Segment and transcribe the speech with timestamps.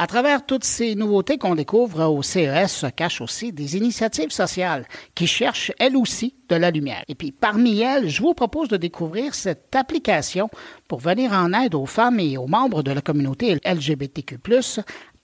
[0.00, 4.86] À travers toutes ces nouveautés qu'on découvre au CES se cachent aussi des initiatives sociales
[5.16, 7.02] qui cherchent elles aussi de la lumière.
[7.08, 10.50] Et puis parmi elles, je vous propose de découvrir cette application
[10.86, 14.38] pour venir en aide aux femmes et aux membres de la communauté LGBTQ+.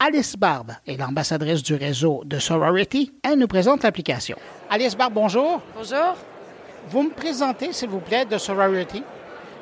[0.00, 3.12] Alice Barbe est l'ambassadrice du réseau de Sorority.
[3.22, 4.36] Elle nous présente l'application.
[4.70, 5.62] Alice Barbe, bonjour.
[5.76, 6.16] Bonjour.
[6.90, 9.04] Vous me présentez, s'il vous plaît, de Sorority?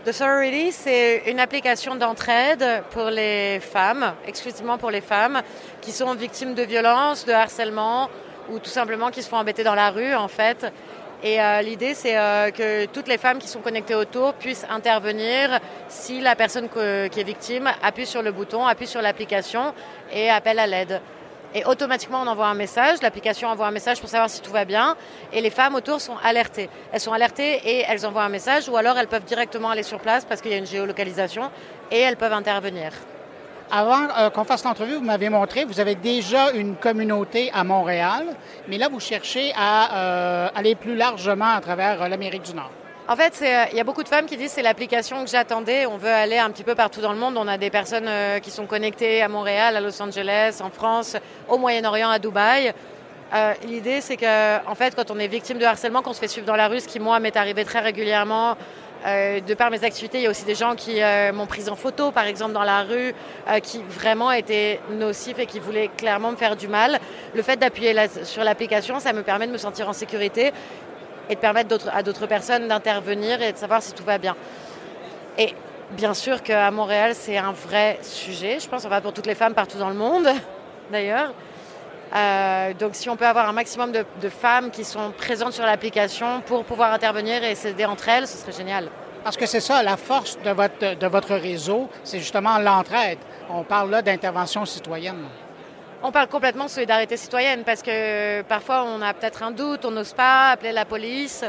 [0.05, 5.43] The Sorority, c'est une application d'entraide pour les femmes, exclusivement pour les femmes,
[5.81, 8.11] qui sont victimes de violences, de harcèlement
[8.51, 10.67] ou tout simplement qui se font embêter dans la rue, en fait.
[11.23, 15.61] Et euh, l'idée, c'est euh, que toutes les femmes qui sont connectées autour puissent intervenir
[15.87, 19.73] si la personne qui est victime appuie sur le bouton, appuie sur l'application
[20.13, 21.01] et appelle à l'aide.
[21.55, 24.65] Et automatiquement, on envoie un message, l'application envoie un message pour savoir si tout va
[24.65, 24.97] bien,
[25.33, 26.71] et les femmes autour sont alertées.
[26.93, 30.01] Elles sont alertées et elles envoient un message, ou alors elles peuvent directement aller sur
[30.01, 31.51] place parce qu'il y a une géolocalisation,
[31.91, 32.93] et elles peuvent intervenir.
[33.71, 38.27] Avant euh, qu'on fasse l'entrevue, vous m'avez montré, vous avez déjà une communauté à Montréal,
[38.69, 42.71] mais là, vous cherchez à euh, aller plus largement à travers euh, l'Amérique du Nord.
[43.13, 45.85] En fait, euh, il y a beaucoup de femmes qui disent c'est l'application que j'attendais.
[45.85, 47.37] On veut aller un petit peu partout dans le monde.
[47.37, 51.19] On a des personnes euh, qui sont connectées à Montréal, à Los Angeles, en France,
[51.47, 52.73] au Moyen-Orient, à Dubaï.
[53.35, 56.29] Euh, l'idée, c'est que, en fait, quand on est victime de harcèlement, qu'on se fait
[56.29, 58.57] suivre dans la rue, ce qui moi m'est arrivé très régulièrement,
[59.05, 61.01] de par mes activités, il y a aussi des gens qui
[61.33, 63.13] m'ont prise en photo, par exemple, dans la rue,
[63.61, 67.01] qui vraiment étaient nocifs et qui voulaient clairement me faire du mal.
[67.35, 70.53] Le fait d'appuyer sur l'application, ça me permet de me sentir en sécurité
[71.33, 74.37] et de permettre à d'autres personnes d'intervenir et de savoir si tout va bien.
[75.39, 75.55] Et
[75.93, 78.59] bien sûr qu'à Montréal, c'est un vrai sujet.
[78.61, 80.29] Je pense, va pour toutes les femmes partout dans le monde,
[80.93, 81.33] d'ailleurs.
[82.15, 86.43] Euh, donc si on peut avoir un maximum de, femmes qui sont présentes sur l'application
[86.43, 88.89] pour pouvoir intervenir et s'aider entre elles, ce serait génial.
[89.25, 93.19] Parce que c'est ça, la force de votre, de votre réseau, c'est justement l'entraide.
[93.49, 95.25] On parle là d'intervention citoyenne.
[96.05, 99.93] On parle complètement de solidarité citoyenne parce que parfois on a peut-être un doute, on
[99.93, 101.45] n'ose pas appeler la police,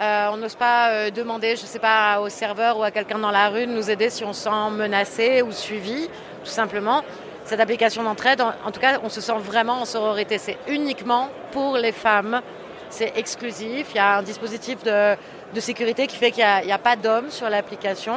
[0.00, 3.18] euh, on n'ose pas euh, demander, je ne sais pas, au serveur ou à quelqu'un
[3.18, 6.08] dans la rue de nous aider si on se sent menacé ou suivi,
[6.44, 7.02] tout simplement.
[7.44, 10.38] Cette application d'entraide, en, tout cas, on se sent vraiment en sororité.
[10.38, 12.42] C'est uniquement pour les femmes.
[12.90, 13.88] C'est exclusif.
[13.90, 15.16] Il y a un dispositif de,
[15.58, 18.14] sécurité qui fait qu'il n'y a, pas d'hommes sur l'application.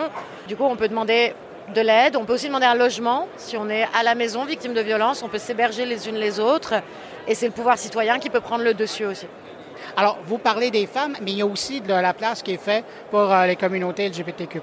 [0.48, 1.34] Du coup, on peut demander
[1.74, 2.16] de l'aide.
[2.16, 3.28] On peut aussi demander un logement.
[3.38, 6.40] Si on est à la maison victime de violence, on peut s'héberger les unes les
[6.40, 6.76] autres.
[7.28, 9.28] Et c'est le pouvoir citoyen qui peut prendre le dessus aussi.
[9.96, 12.58] Alors, vous parlez des femmes, mais il y a aussi de la place qui est
[12.58, 14.62] faite pour euh, les communautés LGBTQ.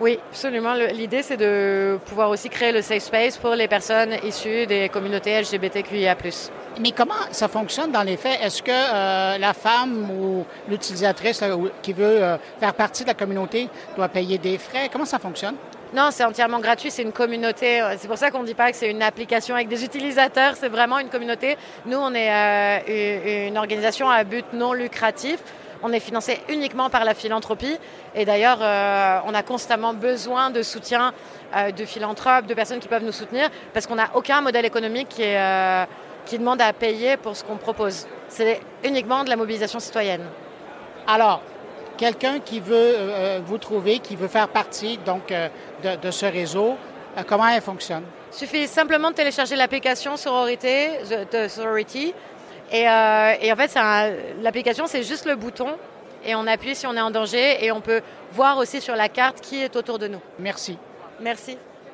[0.00, 0.74] Oui, absolument.
[0.74, 5.40] L'idée, c'est de pouvoir aussi créer le safe space pour les personnes issues des communautés
[5.40, 6.16] LGBTQIA.
[6.80, 8.38] Mais comment ça fonctionne dans les faits?
[8.42, 11.42] Est-ce que euh, la femme ou l'utilisatrice
[11.82, 14.90] qui veut euh, faire partie de la communauté doit payer des frais?
[14.92, 15.54] Comment ça fonctionne?
[15.94, 17.80] Non, c'est entièrement gratuit, c'est une communauté.
[17.98, 20.68] C'est pour ça qu'on ne dit pas que c'est une application avec des utilisateurs, c'est
[20.68, 21.56] vraiment une communauté.
[21.86, 25.38] Nous, on est euh, une organisation à but non lucratif.
[25.82, 27.78] On est financé uniquement par la philanthropie.
[28.14, 31.12] Et d'ailleurs, euh, on a constamment besoin de soutien
[31.54, 35.08] euh, de philanthropes, de personnes qui peuvent nous soutenir, parce qu'on n'a aucun modèle économique
[35.08, 35.22] qui,
[36.26, 38.06] qui demande à payer pour ce qu'on propose.
[38.28, 40.24] C'est uniquement de la mobilisation citoyenne.
[41.06, 41.40] Alors,
[41.96, 45.48] quelqu'un qui veut euh, euh, vous trouver, qui veut faire partie donc, euh,
[45.82, 46.76] de, ce réseau,
[47.26, 48.02] comment elle fonctionne?
[48.32, 50.90] Il suffit simplement de télécharger l'application Sororité,
[51.32, 52.12] de Sorority.
[52.72, 53.78] Et, et en fait,
[54.42, 55.68] l'application, c'est juste le bouton.
[56.24, 57.64] Et on appuie si on est en danger.
[57.64, 60.20] Et on peut voir aussi sur la carte qui est autour de nous.
[60.38, 60.76] Merci.
[61.20, 61.56] Merci.